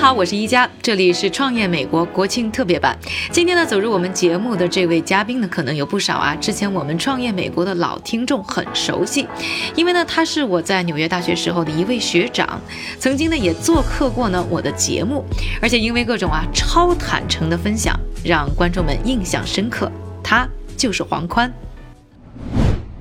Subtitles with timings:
[0.00, 2.98] 好，我是一加，这里是创业美国国庆特别版。
[3.30, 9.28] 今天呢，走入我们节目的这位嘉宾呢，可能有不少啊，之前我们创业美国的老听众很熟悉，
[9.76, 12.58] 因为呢，他是我在纽约大学时候的一位学长，
[12.98, 15.22] 曾经呢也做客过呢我的节目，
[15.60, 17.94] 而且因为各种啊超坦诚的分享，
[18.24, 19.92] 让观众们印象深刻。
[20.24, 20.48] 他
[20.78, 21.52] 就是黄宽。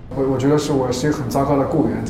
[0.09, 2.03] 我我觉得是我是一个很糟糕的雇员。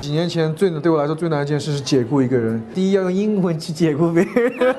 [0.00, 2.60] 几年前最对我来说最难一件事是解雇一个人。
[2.74, 4.74] 第一要用英文去解雇别人。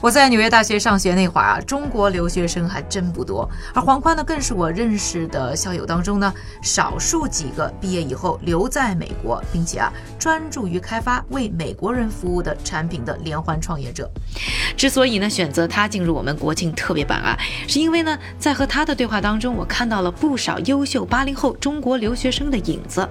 [0.00, 14.08] 我在纽约大学上学那会儿啊，中国留学生还真不多，而黄宽呢，更是我认识的校友当中呢，少数几个毕业以后留在美国，并且啊，专注于开发为美国人服务的产品的连环创业者。
[14.76, 17.36] 之所以呢，选择他进入我们国庆特别版啊，
[17.66, 23.08] 是因为呢，在和他的对话当中，我看到了不少优秀八零后中国留学生的影子。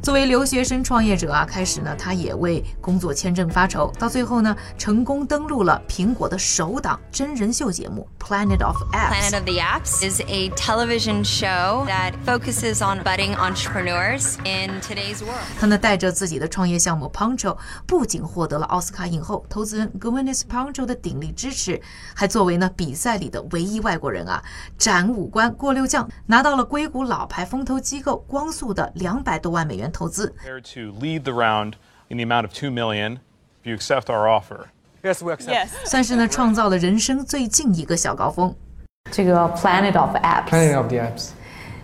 [0.00, 9.10] 作为留学生创业者啊，开始呢，他也为工作签证发愁，到最后呢，成功登陆了苹果的首档真人秀节目《Planet of Apps》。
[9.30, 15.40] Planet of the Apps is a television show that focuses on budding entrepreneurs in today's world。
[15.58, 21.82] 他呢，带着自己的创业项目 Poncho，不仅获得了奥斯卡影后、投资人 Gwyneth Paltrow 的鼎力支持，
[22.14, 24.40] 还作为呢比赛里的唯一外国人啊，
[24.78, 29.88] 斩五关过六将，拿到了硅谷老牌风投机构光速的两百多万美元。
[29.90, 30.28] 投资。
[30.44, 31.72] To lead the round
[32.08, 33.20] in the amount of two million,
[33.62, 34.66] if you accept our offer.
[35.02, 35.52] Yes, we accept.
[35.52, 35.68] Yes.
[35.84, 38.52] 算是呢创造了人生最近一个小高峰。
[39.10, 40.48] 这个 Planet of Apps。
[40.48, 41.28] Planet of the Apps。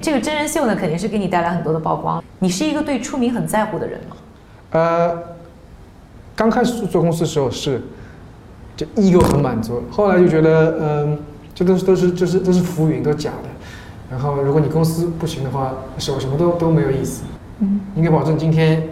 [0.01, 2.23] 这个真人秀呢，肯定是给你带来很多的曝光。
[2.41, 4.17] 你是一个对出名很在乎的人吗？
[4.73, 5.23] 呃，
[6.35, 7.81] 刚开始做公司的时候是，
[8.77, 11.19] 就 ego 很满足，后来就觉得，嗯，
[11.55, 13.49] 这都是都是就是都是浮云，都是假的。
[14.11, 17.23] 然后如果你公司不行的话，什什么都都没有意思。
[17.61, 18.83] 嗯，应该保证今天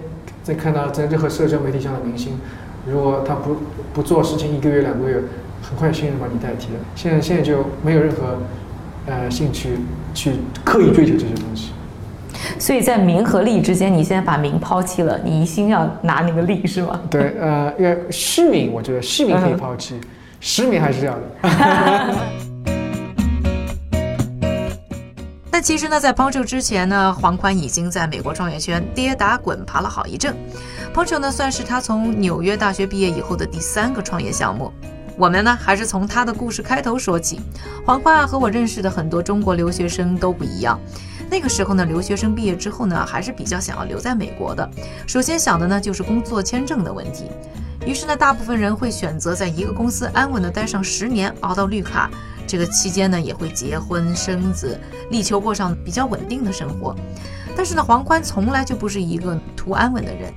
[0.45, 2.39] 在看到在任何社交媒体上的明星，
[2.87, 3.57] 如果他不
[3.95, 5.23] 不做事情一个月两个月，
[5.63, 6.81] 很快新人把你代替了。
[6.95, 8.39] 现在现在就没有任何
[9.07, 9.79] 呃兴趣
[10.13, 10.33] 去
[10.65, 11.71] 刻意追求这些东西。
[12.59, 17.01] 所以在名和利之间，你现在把名抛弃了，你一心要拿那个利是吗？
[17.09, 20.01] 对，呃，因为 虚名，我觉得虚名可以抛弃，
[20.41, 22.52] 实名还是要的。
[25.63, 30.35] 其实呢，在抛售之前呢，黄宽已经在美国创业圈跌打滚爬了好一阵。
[30.93, 34.73] 抛售呢，算是他从纽约大学毕业以后的第三个创业项目。
[35.17, 37.41] 我们呢，还是从他的故事开头说起。
[37.87, 40.81] 黄宽啊，和我认识的很多中国留学生都不一样。
[41.31, 44.69] 那个时候呢，留学生毕业之后呢，还是比较想要留在美国的。
[45.07, 47.31] 首先想的呢，就是工作签证的问题。
[47.87, 52.11] 于是呢，大部分人会选择在一个公司安稳的待上十年，熬到绿卡。
[52.53, 56.95] 这个期间呢，也会结婚生子，力求过上比较稳定的生活。
[57.57, 60.31] 但是呢，黄宽从来就不是一个图安稳的人，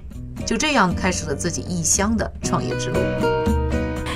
[0.45, 2.95] 就这样开始了自己异乡的创业之路。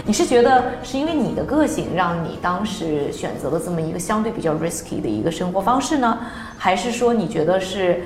[0.05, 6.19] 你是觉得是因为你的个性让你当时选择了这么一个相对比较 risky 的一个生活方式呢？
[6.57, 8.01] 还是说你觉得是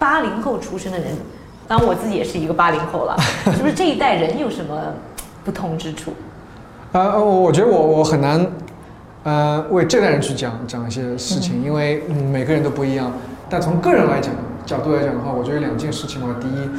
[0.00, 1.16] 八零后出生的人？
[1.68, 3.16] 当然我自己也是一个八零后了，
[3.54, 4.92] 是不是这一代人有什么
[5.44, 6.12] 不同之处？
[6.90, 8.44] 呃，我觉得我我很难。
[9.28, 12.02] 呃，为这代人去讲讲一些事情，因为
[12.32, 13.12] 每个人都不一样。
[13.50, 14.32] 但从个人来讲
[14.64, 16.36] 角度来讲的话，我觉得两件事情嘛。
[16.40, 16.70] 第一，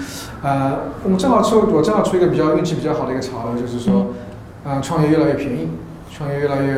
[0.42, 4.08] 呃，我们正好出，我正好出一个比较运气比较好的一个潮流，就是说，
[4.64, 5.70] 呃，创业越来越便宜，
[6.12, 6.74] 创业越来越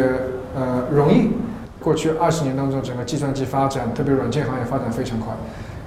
[0.58, 1.32] 呃容易。
[1.80, 5.34] 过去二十年当中，整个计算机发展，特别软件行业发展非常快。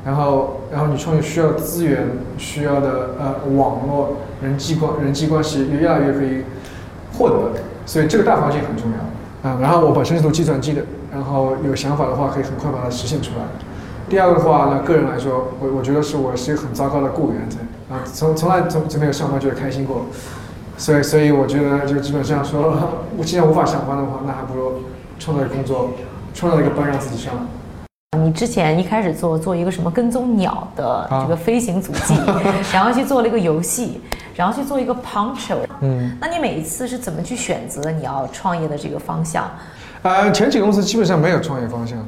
[0.02, 2.08] 然后，然后你创业需要资源、
[2.38, 6.42] 需要的呃网络、人际关人际关系也越来越可以
[7.18, 8.96] 获得，所以这个大环境很重要。
[9.44, 10.82] 啊，然后我本身是读计算机的，
[11.12, 13.44] 然后有想法的话可以很快把它实现出来。
[14.08, 17.42] 第二个的话呢，个人来说，我我觉得是我是一个很糟糕的雇员，
[17.90, 20.06] 啊，从从来从从没有上班觉得开心过，
[20.78, 22.74] 所以所以我觉得就基本上说，
[23.18, 24.80] 我既然无法上班的话，那还不如
[25.18, 25.90] 创造一个工作，
[26.32, 27.34] 创造一个班让自己上。
[28.18, 32.14] 你之前一开始做做一个什么跟踪鸟的这个飞行足迹，
[32.72, 34.00] 然后去做了一个游戏。
[34.36, 39.48] 然后去做一个 puncher，嗯，那你每一次是怎么去选择你要创业的这个方向？
[40.02, 41.98] 呃，前几个公司基本上没有创业方向。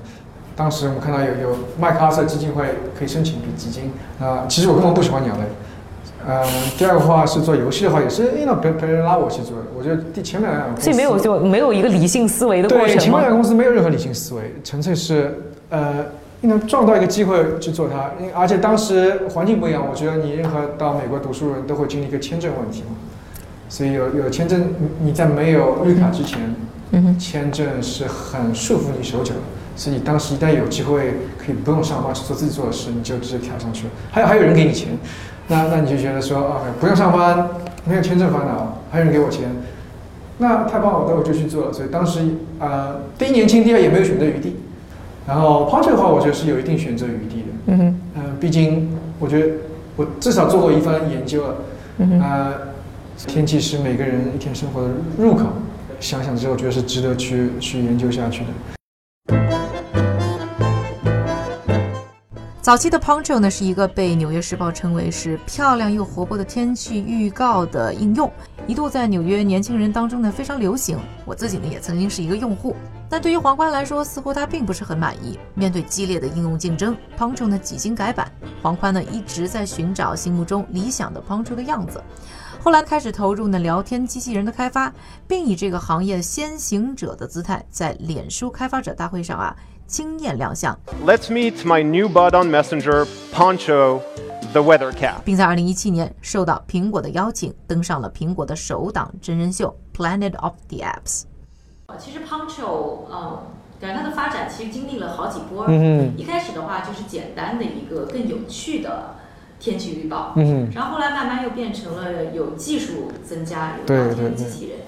[0.56, 2.64] 当时我们看到有有麦克阿瑟基金会
[2.98, 5.42] 可以申请笔基金，啊，其实我根本不喜欢鸟类。
[6.26, 6.44] 呃，
[6.76, 9.54] 第二个话是做游戏的话，也是因为别别人拉我去做。
[9.78, 15.38] 我觉得第前面两所以没有就没有一个理性思维的过程对，前面两个公司没有任何理性思维，纯粹是
[15.70, 16.04] 呃。
[16.46, 22.96] 能撞到一个机会去做它，因而且当时环境不一样，我觉得你任何到美国读书人都会经历一个签证问题嘛，
[23.68, 24.68] 所以有有签证，
[25.02, 26.54] 你在没有绿卡之前，
[27.18, 29.40] 签证是很束缚你手脚的，
[29.76, 33.90] 所以当时一旦有机会可以不用上班去做自己做的事，你就直接跳上去了。
[34.10, 34.88] 还有还有人给你钱，
[35.48, 37.48] 那那你就觉得说啊，不用上班，
[37.84, 39.44] 没有签证烦恼，还有人给我钱，
[40.38, 41.72] 那太棒了，那我就去做了。
[41.72, 42.20] 所以当时
[42.58, 44.56] 呃，第一年轻，第二也没有选择余地。
[45.26, 47.48] 然后 Punch 的话，我觉得是有一定选择余地的。
[47.66, 47.94] 嗯
[48.38, 48.88] 毕竟
[49.18, 49.52] 我觉得
[49.96, 51.54] 我至少做过一番研究了。
[51.98, 52.22] 嗯
[53.26, 54.88] 天气是每个人一天生活的
[55.18, 55.46] 入口，
[56.00, 58.50] 想想之后觉得是值得去去研究下去的。
[62.66, 68.28] 早期的 Poncho 呢，是一个被《纽约时报》称为是漂亮又活泼的天气预告的应用，
[68.66, 70.98] 一度在纽约年轻人当中呢非常流行。
[71.24, 72.74] 我自己呢也曾经是一个用户，
[73.08, 75.38] 但对于黄宽来说，似乎他并不是很满意。
[75.54, 78.28] 面对激烈的应用竞争，Poncho 呢几经改版，
[78.60, 82.02] 黄宽呢一直在寻找心目中理想的 Poncho 的样子。
[82.66, 84.92] 后来开始投入呢聊天机器人的开发，
[85.28, 89.54] 并以这个行业先行者的姿态，在脸书开发者大会上啊
[89.86, 90.76] 惊艳亮相。
[91.06, 94.00] Let's meet my new bud on Messenger, Poncho,
[94.50, 95.20] the weather cat.
[95.24, 101.22] 并在2017年受到苹果的邀请，登上了苹果的首档真人秀《Planet of the Apps》。
[102.00, 103.42] 其实 Poncho，呃，
[103.78, 105.66] 感觉它的发展其实经历了好几波。
[105.68, 109.14] 嗯一开始的话就是简单的一个更有趣的
[109.58, 114.78] 天气预报，嗯然后后来慢慢又变成了有技术增加，有对聊天机器人。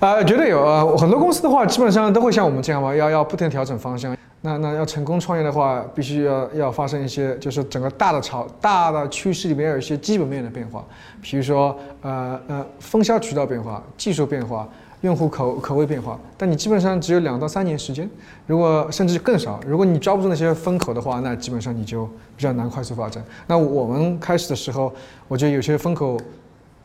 [0.00, 4.14] 呃，绝对有啊、呃很多公司的话，基本上都会像我们这样吧，要要不停调整方向。
[4.42, 10.84] 那那要成功创业的话，必须要要发生一些，就是整个大的潮大的趋势里面有一些基本面的变化，
[11.22, 14.68] 比如说呃呃分销渠道变化、技术变化、
[15.04, 16.18] 用户口口味变化。
[16.36, 18.08] 但你基本上只有两到三年时间，
[18.46, 22.06] 如果甚至更少，如果你抓不住那些风口的话，那基本上你就
[22.36, 23.22] 比较难快速发展。
[23.46, 24.92] 那我们开始的时候，
[25.28, 26.18] 我觉得有些风口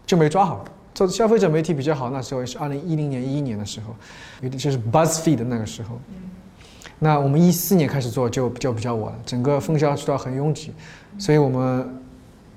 [0.06, 0.64] 就没抓好。
[0.94, 3.96] 做消费者媒体比较好，那时候也是二零一零年、一一年的时候，
[4.42, 5.98] 有点就是 BuzzFeed 的那个时候。
[7.02, 10.74] 那我们一四年开始做就就比较晚了，整个分销渠道很拥挤，
[11.18, 12.02] 所以我们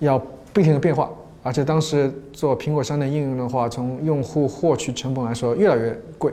[0.00, 0.18] 要
[0.52, 1.08] 不停的变化，
[1.42, 6.32] 而且当时做苹果商店应用的话，从用户获取成本来说越来越贵，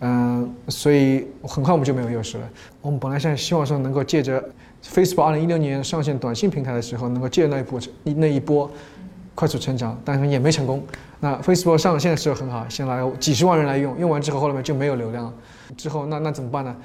[0.00, 2.48] 嗯、所以很快我们就没有优势了。
[2.82, 4.42] 我们本来是希望说能够借着
[4.82, 8.70] Facebook 二零一六年上线短信平台的时候，能够借那一波那一波
[9.34, 10.82] 快速成长，但是也没成功。
[11.20, 15.32] 那 Facebook 上线的时候很好，先来几十万人来用，用完之后后面就没有流量了，
[15.76, 16.76] 之后那那怎么办呢？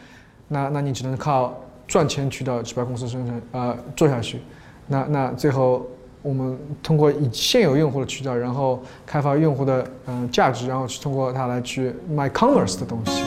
[0.47, 4.39] 那那你只能靠赚钱渠道去把公司生成呃做下去。
[4.87, 5.85] 那那最后
[6.21, 13.23] 我们通过以现有用户的渠道，然后开发用户的嗯、呃价值，然后去通过它来去卖 commerce 的东西。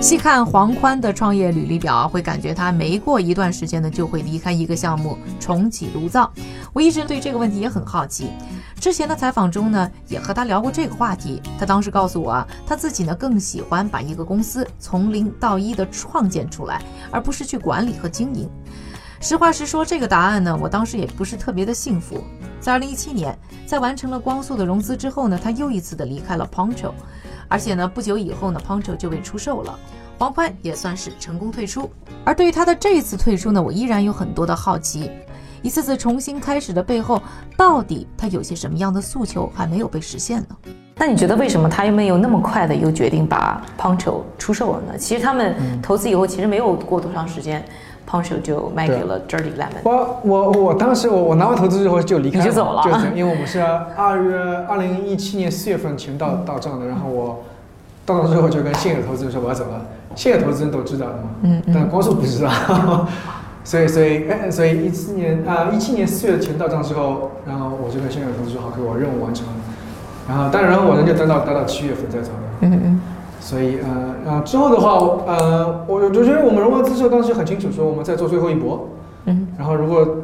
[0.00, 6.32] 细看黄宽的创业履历表啊，会感觉他没过一段时间呢就会离开一个项目，重启炉灶。
[6.72, 8.30] 我一直对这个问题也很好奇。
[8.80, 11.42] 之前的采访中呢，也和他聊过这个话题。
[11.58, 16.80] 他当时告诉我啊，他自己呢更喜欢把一个公司从零到一的创建出来，
[17.10, 18.48] 而不是去管理和经营。
[19.20, 22.22] 实话实说，这个答案呢，我当时也不是特别的幸福。
[22.60, 23.36] 在二零一七年，
[23.66, 26.92] 在完成了光速的融资之后呢，他又一次的离开了 Poncho，
[27.48, 29.76] 而且呢，不久以后呢，Poncho 就被出售了。
[30.18, 31.90] 黄宽也算是成功退出。
[32.24, 35.10] 而对于他的这一次退出呢，我依然有很多的好奇。
[35.62, 37.20] 一次次重新开始的背后，
[37.56, 40.56] 到底他有些什么样的诉求还没有被实现呢？
[40.96, 44.98] 那你觉得为什么他又没有那么快的又决定把 Poncho 出售了呢？
[44.98, 45.80] 其实他们嗯。
[45.80, 47.64] 投资以后，其实没有过多长时间
[48.08, 49.82] ，Poncho 就卖给了 Dirty Lemon。
[49.84, 52.82] 我我我当时我我拿完投资之后就离开了，你就走了。
[52.82, 54.36] 就因为我们是二月
[54.68, 57.44] 二零一七年四月份钱到到账的，然后我
[58.04, 59.80] 到账之后就跟现有投资人说我要走了，
[60.16, 61.72] 现有投资人都知道的嘛，嗯嗯。
[61.72, 62.50] 但光速不知道，
[63.68, 69.52] 所以所以哎所以一四年啊一七年四月钱到账之后，然后我就跟现有投资人说好，给我任务完成了，
[70.26, 72.66] 然后当然我呢就等到待到七月份再走的。
[72.66, 73.00] 嗯嗯
[73.40, 74.92] 所以呃，然后之后的话，
[75.26, 78.88] 呃，我我觉得我们融完资之后，当时很清楚说我们在做最后一波，
[79.26, 80.16] 嗯然后如果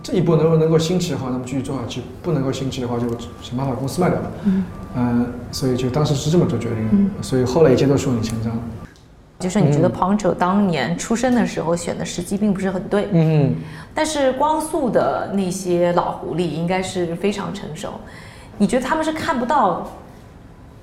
[0.00, 3.08] 这一波能够能够兴起的话，那么继续做下去；不能够兴起的话，就
[3.42, 4.18] 想办法把公司卖掉。
[4.44, 6.90] 嗯，呃，所以就当时是这么做决定的。
[6.92, 8.52] 嗯所以后来一切都顺理成章。
[9.44, 13.54] 就是你觉得 Poncho 当年出生的时候选的时机并不是很对，嗯，
[13.94, 17.90] 但是光速的那些老狐狸应该是非常成熟。
[18.56, 19.86] 你觉得他们是看不到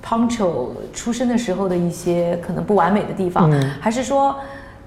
[0.06, 3.72] Poncho 出生的时候的一些可能不完美的地方，嗯。
[3.82, 4.36] 还是说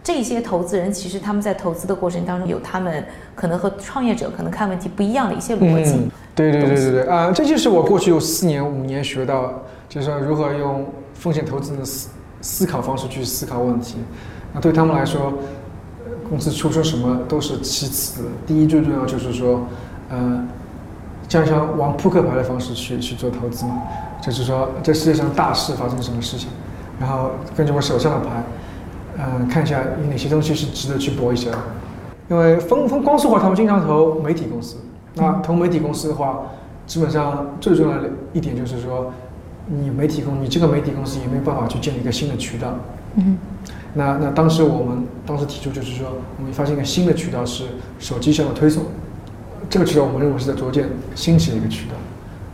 [0.04, 3.04] 这些投资人其实他们在投资的过程当中有他们
[3.34, 5.94] 可能和创业者可能看问题不一样的一些逻辑？
[5.94, 7.02] 嗯，对对对对对。
[7.08, 9.52] 啊、这就是我过去有四年五年学到，
[9.88, 12.10] 就是说如何用风险投资的思
[12.44, 13.96] 思考方式去思考问题。
[14.52, 15.32] 那对他们来说，
[16.04, 19.66] 呃公司出生什么都是其次的，第一最重要就是说，
[20.10, 20.46] 呃，
[21.28, 23.82] 像像玩扑克牌的方式去去做投资嘛，
[24.20, 26.50] 就是说这世界上大事发生什么事情，
[27.00, 28.44] 然后根据我手上的牌，
[29.18, 31.58] 嗯、看一下有哪些东西是值得去搏一下的。
[32.30, 34.76] 因为风风光速化他们经常投媒体公司，
[35.14, 36.42] 那投媒体公司的话，
[36.86, 39.12] 基本上最重要的一点就是说，
[39.66, 42.74] 你媒体公你这个媒体公司也没有办法去建立一个新的渠道？
[43.16, 43.38] 嗯。
[43.96, 47.64] 那那当时我们当时提出就是说，我们发现一个新的渠道是
[48.00, 48.84] 手机上的推送，
[49.70, 51.94] 这个渠道我们认为是在逐渐兴起的一个渠道，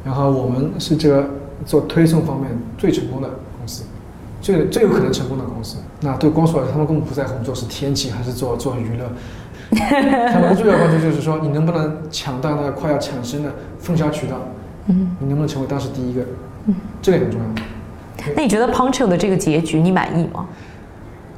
[0.05, 1.31] 然后我们是这个
[1.64, 3.85] 做推送方面最成功的公司，
[4.43, 5.79] 最最有可能成功的公司。
[6.02, 9.11] 那对光速来说，他们根本不在乎做是天气还是做做娱乐，
[10.31, 14.37] 他们主要关注就是说你能不能抢到那个快要产生的分销渠道，
[14.88, 16.21] 嗯，你能不能成为当时第一个，
[17.02, 17.47] 这个很重要。
[18.37, 20.47] 那你觉得 p u n c h o 的这个结局你满意吗？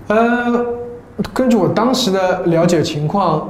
[0.08, 0.66] 呃，
[1.32, 3.48] 根据我当时的了解情况，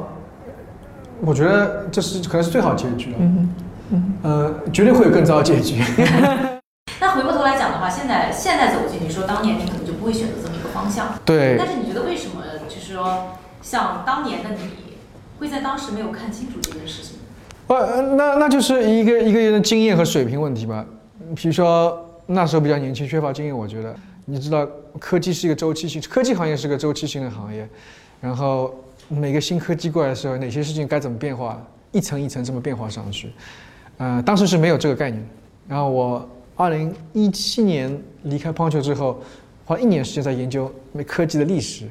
[1.20, 3.16] 我觉得这是可能是最好结局了。
[3.20, 3.54] 嗯
[3.90, 4.14] 嗯。
[4.22, 5.82] 呃，绝对会有更糟的结局。
[7.00, 14.58] 那回过头来讲的话，现在现在走进，你说当年你可能就不会选择这么一个方向，对但是你觉得为什么就是说，像当年的你，
[15.40, 17.16] 会在当时没有看清楚这件事情？
[17.68, 20.84] 呃，那那就是一个一个人的经验和水平问题吧。
[21.34, 24.66] 比如说那时候比较年轻，缺乏经验，我觉得你知道，
[24.98, 27.68] 科技是一个周期性，科技行业是个周期性的行业，
[28.20, 28.74] 然后
[29.08, 31.60] 每个新科技过来的时候，哪些事情该怎么变化，
[31.90, 33.32] 一层一层这么变化上去。
[33.98, 35.24] 呃，当时是没有这个概念。
[35.68, 39.20] 然后我二零一七年离开胖球之后，
[39.64, 40.70] 花一年时间在研究
[41.06, 41.88] 科技的历史，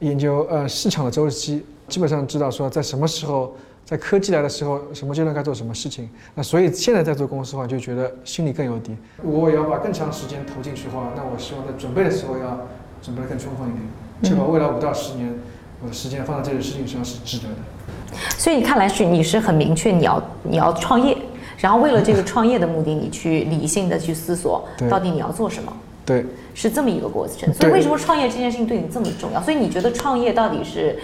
[0.00, 3.54] 研究呃市场的周期，基本上知道说在什么时候，
[3.86, 6.10] 在科技来的时候，什么阶段该做什么事情。
[6.34, 8.96] 那所以现在在做公司的话，就觉得心里更有底。
[9.22, 12.66] 我也要把更长时间投进去的话，那我希望在准备的时候要
[13.00, 15.32] 准备的更充分一点，确保未来五到十年
[15.80, 18.18] 我的时间放在这个事情上是值得的。
[18.36, 21.16] 所以你看来是你是很明确你要你要创业，
[21.58, 25.72] 然后为了这个创业的目的，你去理性的去思索到底你要做什么，
[26.04, 27.54] 对，是这么一个过程。
[27.54, 29.40] 所以为什么创业这件事情对你这么重要？
[29.40, 30.98] 所以你觉得创业到底是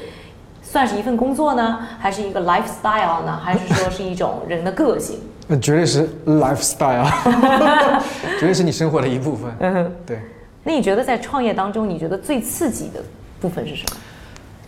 [0.73, 5.19] 算是一份工作呢，还是一个 lifestyle 呢，还是说是一种人的个性？
[5.47, 7.07] 那绝对是 lifestyle，
[8.41, 9.55] 绝对是你生活的一部分。
[9.61, 9.93] 嗯。
[10.07, 10.19] 对，
[10.65, 13.03] 那你觉得在创业当中，你觉得最刺激的
[13.39, 13.97] 部分是什么？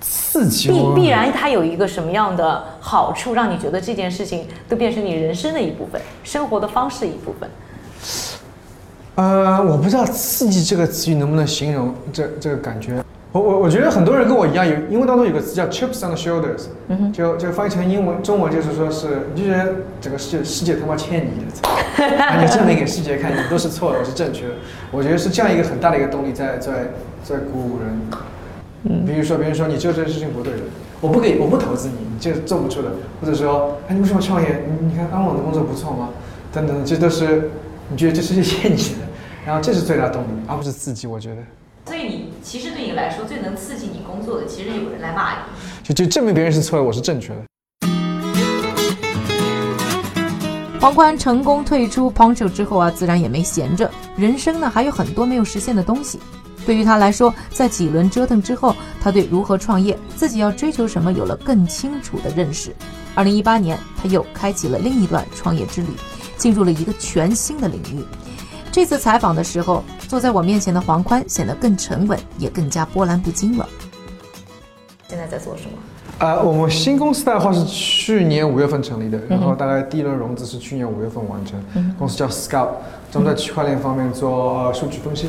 [0.03, 7.49] 刺激必必然它有一个什么样的好处，让你觉得这件事情都变成你人生的一部分，生活的方式一部分。
[9.15, 13.03] 呃，我不知道“刺激”这个词语能不能形容这这个感觉。
[13.35, 21.69] 我我我觉得很多人跟我一样，有英文当中有个词叫 “chips on the shoulders”，、就就翻译成英文中文就是说是你就觉得整个世界世界他妈欠你的，
[22.25, 24.55] 啊你证明给世界看，你都是错的，我是正确的。
[24.93, 26.93] 我觉得是这样一个很大的一个动力在在
[27.25, 28.01] 在鼓舞人。
[28.85, 30.61] 嗯，比如说，别人说你做这件事情不对的，
[31.01, 34.63] 我不给我不投资你，你这做不出的，或者说，哎，你为什么创业？
[34.81, 36.11] 你你看安稳的工作不错吗？
[36.53, 37.51] 等等，这都是
[37.89, 39.03] 你觉得这世界欠你的，
[39.45, 41.09] 然后这是最大动力，而不是刺激。
[41.09, 41.37] 我觉得，
[41.87, 45.39] 所以你其实对你来说最能刺激你工作的，其实有人来骂你。
[45.83, 47.45] 就就证明别人是错的，我是正确的。
[50.81, 56.19] 黄宽成功退出 Poncho 之后啊，自然也没闲着，人生呢还有很多没有实现的东西。
[56.67, 62.75] 对于他来说，在几轮折腾之后，他对如何创业、自己要追求什么有了更清楚的认识。
[63.15, 65.89] 二零一八年，他又开启了另一段创业之旅，
[66.39, 68.03] 进入了一个全新的领域。
[68.75, 73.69] 这次采访的时候，坐在我面前的黄宽显得更沉稳，也更加波澜不惊了。
[75.07, 75.79] 现在在做什么？
[76.19, 81.57] 呃，我们新公司的话是去年五月份成立的，然后大概第一轮融资是去年五月份完成。
[81.97, 82.71] 公司叫 Scout，
[83.13, 85.29] 专门在区块链方面做呃数据分析，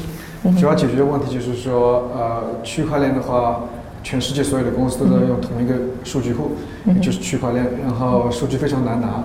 [0.59, 3.61] 主要解决的问题就是说，呃，区块链的话，
[4.05, 6.51] 全世界所有的公司都在用同一个数据库，
[6.85, 9.23] 也就是区块链，然后数据非常难拿，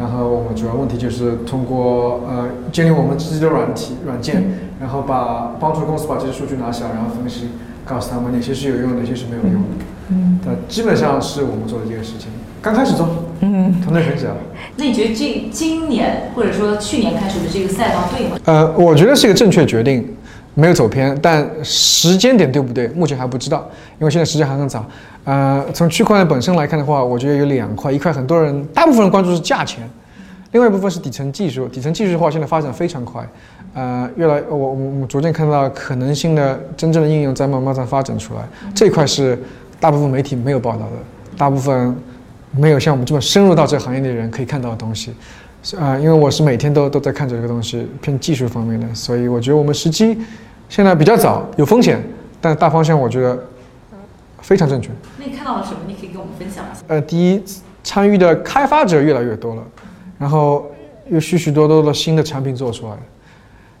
[0.00, 4.42] 然后我们主要问题就是通过呃建立我们自己的软体软件，
[4.80, 7.50] 然后把帮助公司把这些数据拿下，然后分析，
[7.84, 9.68] 告诉他们哪些是有用的，哪些是没有用的。
[10.08, 12.28] 嗯，但基本上是我们做的这个事情。
[12.60, 13.08] 刚开始做，
[13.42, 14.26] 嗯，团队很小。
[14.76, 18.36] 那你觉得这今年或者说去年开始的这个赛道对吗？
[18.46, 20.15] 呃，我觉得是一个正确决定，
[20.58, 23.68] 没有走偏，但时间点对不对，目前还不知道，
[24.00, 24.82] 因为现在时间还很早。
[25.24, 29.86] 呃，从区块链本身来看的话，我觉得有两块，一块很多人，大部分人关注是价钱，
[30.52, 31.68] 另外一部分是底层技术。
[31.68, 33.22] 底层技术的话，现在发展非常快，
[33.74, 38.40] 呃，越来我我我们逐渐看到可能性的真正的应用在慢慢在发展出来，
[38.74, 39.38] 这一块是
[39.78, 40.92] 大部分媒体没有报道的，
[41.36, 41.94] 大部分
[42.52, 45.12] 没有像我们这么深入到这个行业的人可以看到的东西。
[45.74, 50.16] 啊、因为我是每天都都在看这个东西，偏技术方面的，所以我觉得我们时机
[50.68, 52.00] 现在比较早，有风险，
[52.40, 53.30] 但大方向我觉得
[53.90, 53.98] 呃
[54.42, 54.90] 非常正确。
[55.18, 55.78] 那你看到了什么？
[55.88, 56.82] 你可以跟我们分享一下。
[56.86, 57.42] 呃，第一，
[57.82, 59.62] 参与的开发者越来越多了，
[60.18, 60.70] 然后
[61.08, 62.96] 有许许多多的新的产品做出来，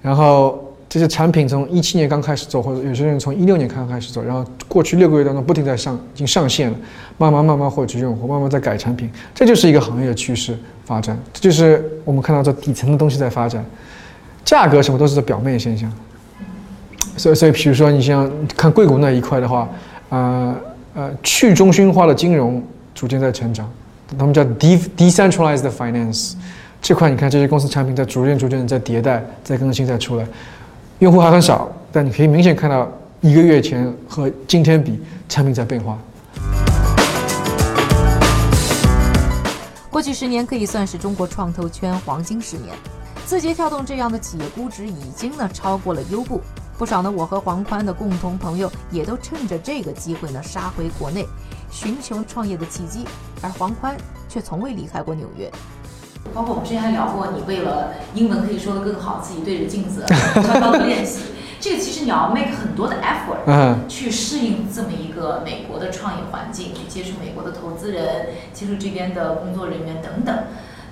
[0.02, 6.76] 然后这些产品从一七年刚开始做，或者有些人从一六年刚开始做，然后过去六个月当中不停在上，已经上线了，
[7.18, 13.64] 慢慢慢慢获取用户，慢慢在改产品，这就是一个行业的趋势发展，这就是我们看到这底层的东西在发展，
[14.44, 15.90] 价格什么都是在表面现象。
[17.16, 19.68] 所以，所以，比如说你像看硅谷那一块的话，
[20.10, 20.54] 呃
[20.94, 22.62] 呃，去中心化的金融
[22.94, 23.66] 逐渐在成长，
[24.18, 26.34] 他们叫 de decentralized finance
[26.82, 30.26] 这块，你看这些公司产品在逐渐逐渐的在迭代、在更新、在出来，
[31.00, 34.98] 用户还很少，但你可以明显看到一个月前和今天比，
[35.28, 35.98] 产品在变化。
[39.90, 42.74] 过去十年可以算是中国创投圈黄金十年，
[43.26, 46.40] 字节跳动这样的企业估值已经呢超过了优步。
[46.78, 51.26] 不少呢，我和黄宽的共同朋友也都趁着这个机会呢，杀回国内，
[51.70, 53.04] 寻求创业的契机。
[53.42, 53.94] 而黄宽
[54.30, 55.52] 却从未离开过纽约。
[56.34, 60.04] 包括我们之前还聊过，你为了英文可以说得更好，自己对着镜子
[60.34, 61.22] 悄悄的练习。
[61.58, 70.36] 这个其实你要 make 很多的 effort，嗯，去适应这么一个美国的创业环境，去接触美国的投资人，接触这边的工作人员等等。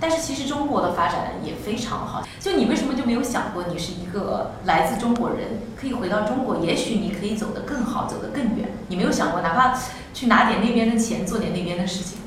[0.01, 8.71] 但是其实中国的发展也非常好，就你为什么就没有想过，你是一个来自中国人，可以回到中国，也许你可以走得更好，走得更远。
[8.89, 9.79] 你没有想过，哪怕
[10.13, 12.19] 去拿点那边的钱，做点那边的事情。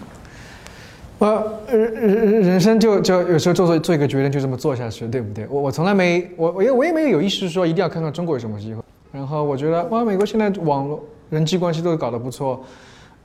[1.19, 5.47] 我人人人生就就有时候做做做一个决定，就这么做下去，对不对？
[5.49, 8.81] 我我从来没我我也我也没有有意识说一定要看看中国有什么机会。
[9.11, 12.63] 然后我觉得哇，美国现在网络人际关系都搞得不错，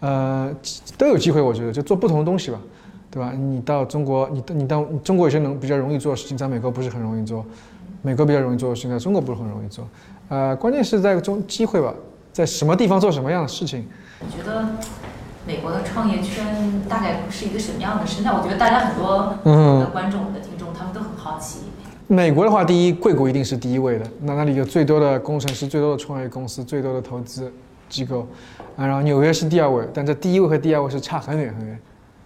[0.01, 0.51] 呃，
[0.97, 1.41] 都有机会。
[1.41, 2.59] 我觉得就做不同的东西吧。
[3.11, 3.31] 对吧？
[3.37, 7.45] 你到中国，你你到中国有些能比较容易做的事情，在美国不是很容易做；
[8.01, 9.87] 美国比较容易做的事情，在中国不是很容易做。
[10.31, 11.93] 呃，关键是在中机会吧，
[12.33, 13.87] 在什么地方做什么样的事情。
[14.19, 14.67] 你觉得
[15.45, 18.31] 美国的创业圈大概是一个什么样的生态？
[18.31, 21.61] 我觉得大家很多的观众、的听众，他们都很好奇。
[22.07, 27.53] 美国的话，第一，硅谷一定是第一位的，那那里有最多的工程师、最多的创业公司、最多的投资
[27.89, 28.27] 机构。
[28.77, 31.79] 啊，然后纽约是第二位，但这第一位和第二位是差很远很远。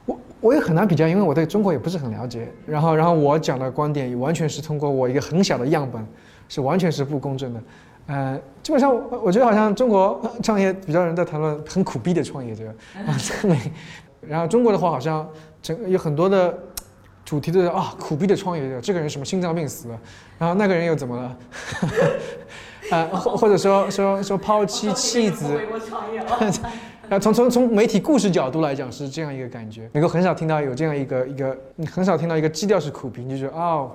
[0.04, 2.48] 我我也很难比较，因为我对中国也不是很了解。
[2.66, 6.04] 然后，然后我讲的观点也完全是通过我一个很小的样本，
[6.48, 7.60] 是完全是不公正的。
[8.06, 12.68] 呃，基本上我觉得好像中国创业比较人在谈论很苦逼的创业者，
[13.06, 13.16] 啊，
[14.20, 15.28] 然后中国的话好像
[15.60, 16.56] 整有很多的
[17.24, 19.98] 主题都是啊苦逼的创业者，这个人什么心脏病死了，
[20.38, 21.36] 然后那个人又怎么了？
[22.90, 25.60] 啊， 或或者说说说抛妻弃子。
[27.08, 33.92] 啊，从从从媒体故事角度来讲是这样一个感觉，能够很少听到有这样一个一个，你很少听到一个基调是苦逼，你，就觉得哦，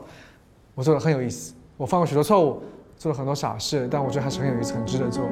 [0.76, 2.64] 我做的很有意思，我犯过许多错误，
[3.02, 5.24] 做了很多傻事，但我觉得还是很有意思，很值得做。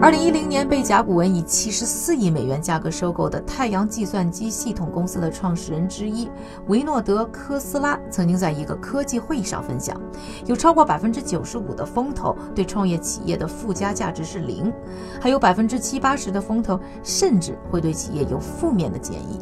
[0.00, 6.28] 二零一零年被甲骨文以七十四亿美元价格收购的太阳计算机系统公司的创始人之一
[6.66, 9.96] 维诺德·科斯拉曾经在一个科技会议上分享，
[10.44, 14.72] 有超过百分之九十五的风投对创业企业的附加价值是零，
[15.20, 19.38] 还有百分之七八十的风投甚至会对企业有负面的建议。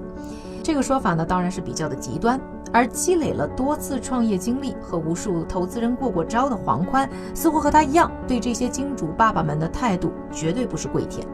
[0.62, 2.40] 这个说法呢，当然是比较的极端。
[2.72, 11.26] 而积累了多次创业经历和无数投资人过过招的黄宽，似乎和他一样，对这些金主爸爸们的态度绝对不是跪舔。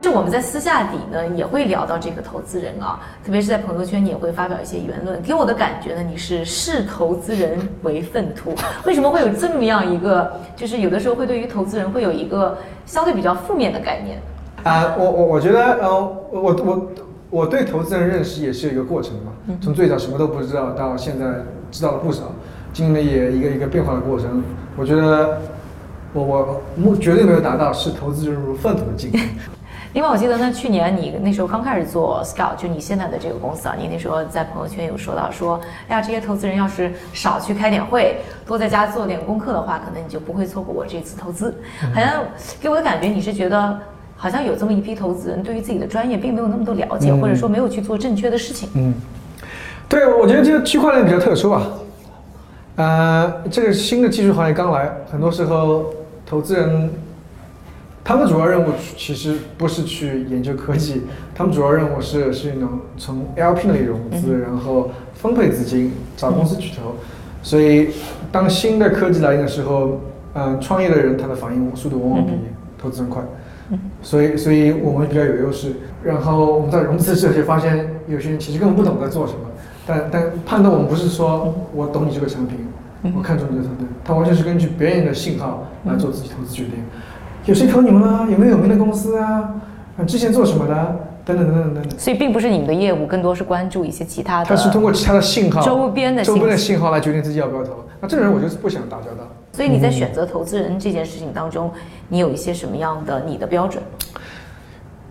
[0.00, 5.22] 就我们在私下底呢，也会聊到这个投资人啊，特别是在朋友圈，你也会发表一些言论。
[5.22, 8.52] 给我的感觉呢，你是视投资人为粪土。
[8.84, 14.20] 为什么会有这么样一个，就是有的时候会对于投资人会有一个相对比较负面的概念？
[14.64, 16.88] 啊，我我我觉得，呃，我我。
[17.34, 21.26] 我对投资人认识也是有一个过程嘛，从最早什么都不知道到现在
[21.68, 22.30] 知道了不少，
[22.72, 24.40] 经历也一个一个变化的过程。
[24.76, 25.40] 我觉得
[26.12, 29.18] 我我目绝对没有达到视投资人如粪土的境界。
[29.94, 41.52] 另 外，我记得呢，去年你那时候刚开始做 Scout，就你现在的这个公司啊，你那时候在朋友圈有说到说，哎呀，这些投资人要是少去开点会，多在家做点功课的话，可能你就不会错过我这次投资。
[41.92, 42.22] 好像
[42.60, 43.76] 给我的感觉，你是觉得。
[44.16, 48.68] 好像有这么一批投资人，对于自己的专业并没有那么多了解，或者说没有去做正确的事情。
[48.74, 48.94] 嗯，
[49.88, 51.66] 对，我觉得这个区块链比较特殊啊。
[52.76, 55.86] 呃，这个新的技术行业刚来，很多时候
[56.26, 56.90] 投资人
[58.02, 61.02] 他们主要任务其实不是去研究科技，
[61.34, 66.96] 他们主要任务是是能从 LP 那里融资，然后分配资金，找公司去投。
[67.42, 67.90] 所以
[68.32, 70.00] 当新的科技来临的时候，
[70.34, 72.32] 嗯，创业的人他的反应速度往往比
[72.76, 73.22] 投资人快。
[74.02, 75.72] 所以，所以我们比较有优势。
[76.02, 79.38] 然后我们在融资的时候就发现，有些人其实根本不懂在做什么。
[79.86, 82.58] 但但判断我们不是说我懂你这个产品，
[83.16, 86.74] 我看中你这个团队，他完全是根据别人的信号来做自己投资决定。
[87.46, 88.26] 有谁投你们了？
[88.30, 89.54] 有没有有名的公司啊？
[90.06, 90.96] 之前做什么的？
[91.24, 91.98] 等等等等等等。
[91.98, 94.46] 所以并不是你们的业务，更多是关注一些其他的。
[94.46, 97.84] 他是通过其他的信号、周边的周边的信号来决定自己要不要投。
[98.00, 99.26] 那这种人我就是不想打交道。
[99.54, 101.70] 所以你在选择投资人这件事情当中，
[102.08, 103.80] 你有一些什么样的你的标准？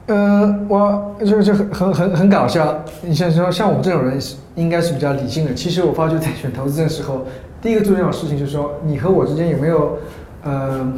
[0.07, 2.83] 嗯，我就就很很很很搞笑。
[3.01, 5.53] 你像说像我们这种人是应该是比较理性的。
[5.53, 7.25] 其实我发觉在选投资的时候，
[7.61, 9.97] 第一个最重要的事情就是说你和我之间有没有
[10.43, 10.93] 呃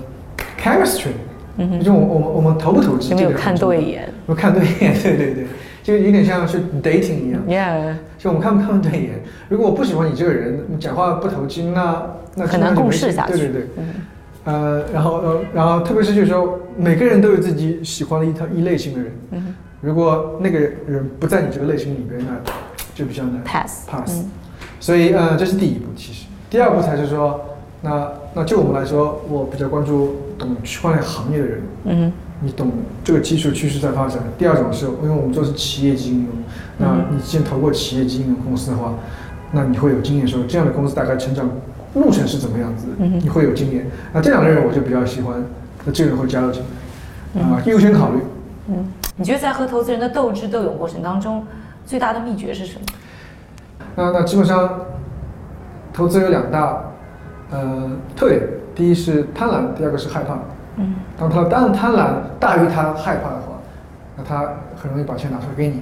[0.59, 1.09] chemistry，
[1.57, 4.11] 嗯就我我们我们投不投机，有没有看对眼？
[4.25, 5.47] 我们看对眼，对对对，
[5.83, 7.43] 就有点像是 dating 一样。
[7.47, 9.21] Yeah，就我们看不看对眼。
[9.49, 12.03] 如果我不喜欢你这个人，你讲话不投机，那
[12.35, 13.67] 那很难共事下去对对对，
[14.43, 19.11] 呃，然后呃，然后特别是就是说，每个人都有自己喜欢的一套一类型的人。
[19.31, 22.51] 嗯如果那个人不在你这个类型里边，那
[22.95, 24.21] 就比较难 Pass pass。
[24.21, 24.31] 嗯
[24.79, 27.39] 所以呃，这是第一步，其实第二步才是说，
[27.81, 31.61] 那那就我们来说，我比较关注懂区块链行业的人。
[31.85, 32.69] 嗯你懂
[33.03, 34.19] 这个技术趋势在发展。
[34.37, 36.27] 第二种是，因为我们做的是企业级应用，
[36.77, 38.93] 那你之前投过企业级应用公司的话，
[39.53, 41.49] 那你会有经验说这样的公司大概成长
[41.95, 43.87] 路程是怎么样子，你会有经验。
[44.13, 45.35] 那这两个人我就比较喜欢，
[45.83, 46.61] 那这个人会加入进
[47.33, 48.19] 来，啊、优先考虑。
[48.67, 51.45] 嗯，你觉得在和投资人的斗智斗勇过程当中，
[51.85, 52.85] 最大的秘诀是什么？
[53.95, 54.69] 那那基本上，
[55.93, 56.81] 投资有两大
[57.51, 58.41] 呃特点，
[58.73, 60.37] 第一是贪婪，第二个是害怕。
[60.77, 63.53] 嗯，当他当贪婪大于他害怕的话，
[64.17, 65.75] 那他很容易把钱拿出来给你；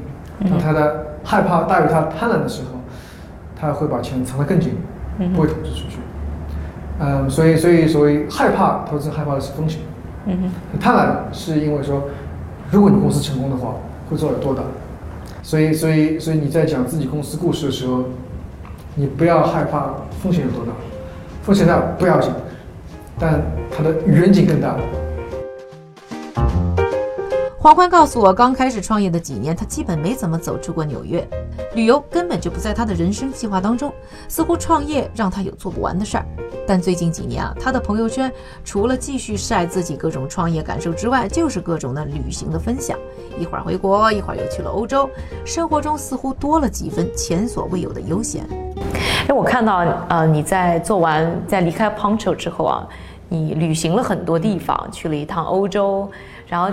[0.47, 2.79] 当他的害怕大于他贪婪的时候，
[3.59, 4.75] 他会把钱藏得更紧，
[5.33, 5.92] 不会投资出去。
[6.99, 9.79] 嗯，所以所以所以害怕投资害怕的是风险，
[10.25, 12.03] 嗯哼贪婪是因为说，
[12.71, 13.73] 如果你公司成功的话，
[14.09, 14.61] 会做有多大？
[15.41, 18.03] 所以所以所以你在讲自己公司故事的时候，
[18.95, 20.71] 你不要害怕风险有多大，
[21.41, 22.31] 风险大不要紧，
[23.19, 23.41] 但
[23.75, 24.75] 它的远景更大。
[27.63, 31.25] 黄欢告诉我，刚开始创业的几年，他基本没怎么走出过纽约，
[31.75, 33.89] 旅游根本就不在他的人生计划当中。
[34.27, 36.25] 似乎创业让他有做不完的事儿。
[36.67, 38.29] 但最近几年啊，他的朋友圈
[38.65, 42.99] 除了继续晒自己各种创业感受之外，就是各种的旅行的分享。
[43.39, 45.09] 一会儿回国，一会儿又去了欧洲，
[45.45, 48.45] 生活中似乎多了几分前所未有的悠闲。
[49.29, 49.77] 哎，我看到
[50.09, 52.85] 呃你在做完在离开 Poncho 之后啊，
[53.29, 56.11] 你旅行了很多地方，去了一趟欧洲，
[56.45, 56.69] 然后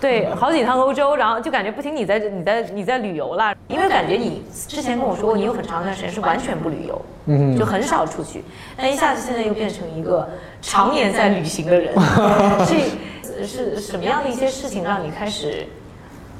[0.00, 7.56] 对好几趟欧洲，然后就感觉不停你在你在你在旅游啦，因为感觉你之前跟我说过，你有很长一段时间是完全不旅游，嗯。
[7.58, 8.42] 就很少出去，
[8.76, 10.28] 但一下子现在又变成一个
[10.62, 11.94] 常年在旅行的人，
[12.66, 15.66] 这是什么样的一些事情让你开始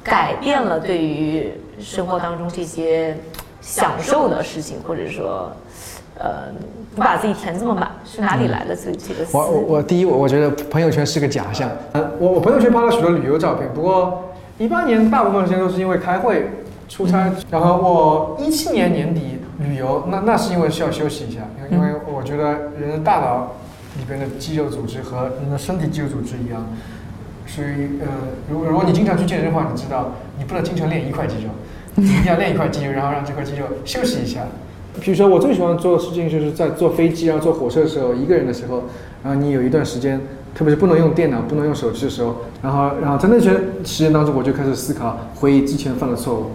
[0.03, 3.15] 改变了对于生活当中这些
[3.61, 5.51] 享受的事情，或者说，
[6.17, 6.47] 呃，
[6.93, 9.37] 不把自己填这么满，是哪里来的这这个思？
[9.37, 11.69] 我我我第一，我我觉得朋友圈是个假象。
[11.93, 16.49] 呃，我我朋友圈发了许多旅游照片，不过一八年大部分时间都是因为开会、
[16.89, 17.31] 出差。
[17.49, 23.53] 然后我一七年年底旅游，那那是因为需要休息一下，因为因为我觉得人的大脑
[23.97, 26.65] 里边的肌肉组织和人的身体肌肉组织一样，
[27.47, 28.07] 所以呃，
[28.49, 31.49] 如果如果你经常去健身的话，你知道你不能经常练一块肌肉，
[31.95, 34.41] 你一定要练一块肌肉，然后让这块肌肉休息一下。
[34.99, 38.83] 比如说，我最喜欢做的事情就是在坐飞机啊、坐火车的时候，一个人的时候，
[39.23, 40.19] 然后你有一段时间，
[40.53, 43.51] 特别是不能用电脑、不能用手机的时候，然后，然后在那些
[43.83, 46.45] 时间当中，我就开始思考，回忆之前犯的错误，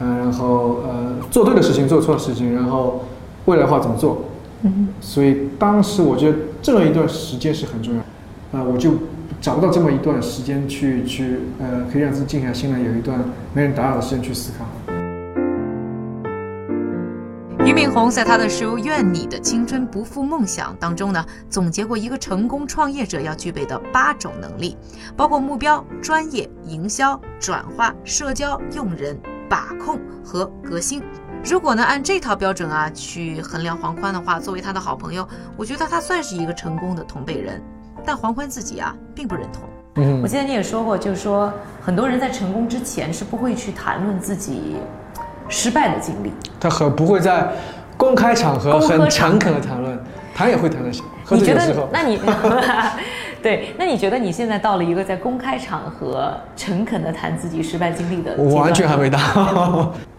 [0.00, 3.04] 嗯、然后呃，做对的事情，做错的事情，然后
[3.46, 4.24] 未来的话怎么做。
[4.62, 8.00] 嗯，所以当时我觉得这么一段时间是很重要，
[8.52, 8.90] 呃，我就
[9.40, 13.18] 找不到这么一段时间去去呃，可以让自己静下心来，有一段
[13.54, 14.64] 没人打扰的时间去思考。
[17.68, 24.74] 俞敏洪在他的书《愿你的青春不负梦想》当中呢，总结过一个成功创业者要具备的八种能力，
[25.14, 31.02] 包括目标、专业、营销、转化、社交、用人、把控和革新。
[31.44, 37.62] 如果呢按这套标准啊去衡量黄宽的话，作为他的好朋友，我觉得他算是一个成功的同辈人。
[38.02, 39.64] 但黄宽自己啊并不认同。
[39.96, 41.52] 嗯我记得你也说过，就是说
[41.82, 44.76] 很多人在成功之前是不会去谈论自己
[45.48, 46.32] 失败的经历。
[46.60, 47.48] 他很不会在
[47.96, 49.98] 公开场合很诚恳的谈论，
[50.34, 50.90] 谈也会谈的，
[51.24, 51.88] 喝你觉得。
[51.92, 52.20] 那你
[53.42, 59.18] 对，那你觉得你现在到了一个在公开场合诚恳的谈自己失败经历的我完全还没到。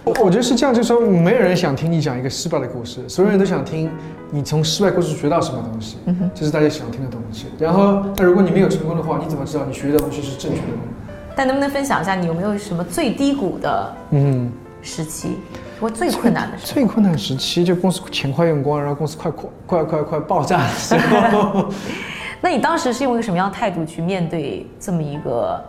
[0.05, 3.91] 我我觉得是这样，就是说没有人想听你讲一个失败的故事，所有人都想听
[4.31, 5.97] 你从失败故事学到什么东西，
[6.33, 7.47] 这是大家想听的东西。
[7.59, 11.13] 然后，那如果你没有成功的话，你怎么知道你学的东西是正确的呢？
[11.35, 14.49] 但能不能分享一下你有没有什么最低谷的嗯，
[14.81, 15.37] 时期，
[15.79, 21.69] 我最困难的时最困难时期就公司钱快用光，然后公司快快快快快爆炸的时候。
[22.41, 25.61] 那你当时是用一个什么样的态度去面对这么一个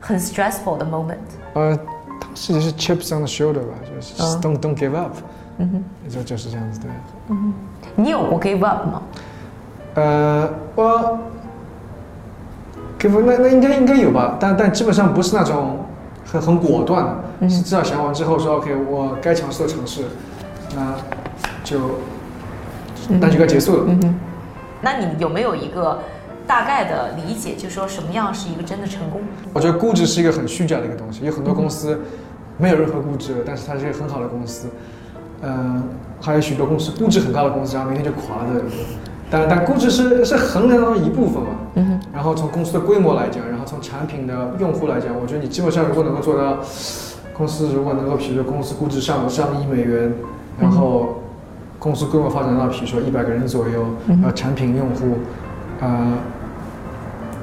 [0.00, 1.14] 很 stressful 的 moment？
[1.54, 1.76] 呃，
[2.20, 5.12] 当时就是 chips on the shoulder 吧，就是 don't don't give up，
[5.58, 6.86] 嗯哼，就就是这样子的。
[7.94, 9.02] 你有过 give up 吗？
[9.94, 11.18] 呃，我
[12.98, 15.78] give up 那那应该应该有吧，但但基本上不是那种
[16.24, 17.14] 很很果断的，
[17.48, 20.02] 是至少想完之后说 OK，我该尝试的尝试，
[20.74, 20.94] 那
[21.64, 21.78] 就
[23.20, 23.84] 那就该结束了。
[23.88, 24.18] 嗯
[24.84, 26.00] 那你有没有一个
[26.44, 29.20] 大概的理解，就是说什么样是一个真的成功？
[29.52, 32.00] 我觉得估值是一个很虚假的一个东西，有很多公司
[32.58, 34.66] 没有任何估值，但是它是一个很好的公司。
[35.42, 35.84] 嗯、
[36.20, 38.64] 还有许多公司估值很高的公司，然后明天就垮了的。
[39.30, 41.50] 但但估值是是衡量的一部分嘛。
[41.74, 46.58] 嗯然后从公司的规模来讲，然后从产品的用户来讲，我觉得你基本上如果能够做到，
[47.42, 50.12] 公司如果能够，比如说公司估值上上亿美元，
[50.60, 51.22] 然后
[51.76, 55.18] 公司规模发展到比如说一百个人左右，然后产品用户，
[55.80, 56.18] 呃，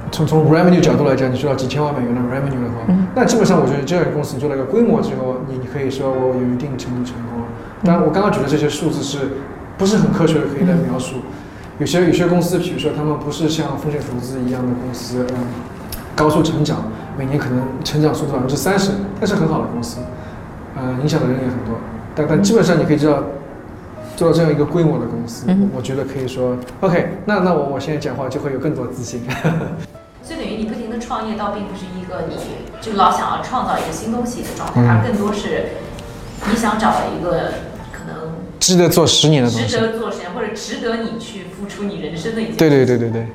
[0.10, 7.48] 从从 revenue 角度来讲，你说到几千万美元的 revenue 的话，那基本上我觉得这样一个公司你做了一个规模之后，你你可以说我有一定程度成功了。
[7.84, 9.18] 当然，我刚刚举的这些数字是
[9.78, 11.18] 不是很科学的可以来描述？
[11.78, 15.36] 有些有些公司，比如说他们不是像风险投资一样的公司，嗯，
[16.20, 16.84] 高速成长，
[17.18, 20.00] 每年可能成长速度百分之三十，但是很好的公司，
[20.76, 21.80] 呃，影响的人也很多。
[22.14, 23.24] 但但基本上你可以知道，
[24.18, 29.22] 做到这样一个规模的公司，我我觉得可以说，OK，那那我我现在讲话就会有更多自信。
[30.22, 32.36] 所以等于你不停的创业，倒并不是一个你
[32.82, 35.70] 就老想要创造一个新东西的状态，而更多是
[36.52, 37.54] 你想找到一个
[37.94, 39.80] 可能值得做十年的东值。
[39.80, 42.58] 得做十年或者值得你去付出你人生的一件。
[42.58, 43.26] 对对对对对。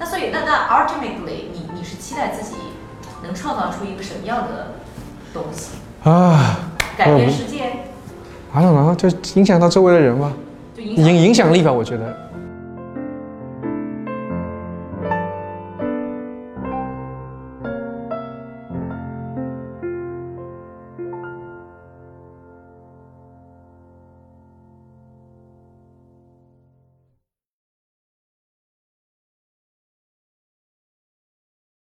[0.00, 1.00] 那所以那那是期
[2.18, 2.56] 待自己
[3.22, 4.74] 能创造出一个什么样的
[5.32, 5.70] 东西，
[6.02, 6.58] 啊，
[6.96, 7.62] 改变世界
[8.52, 9.08] ，I don't know，就
[9.40, 10.32] 影响到周围的人吧，
[10.76, 12.27] 影影响力吧，我觉得。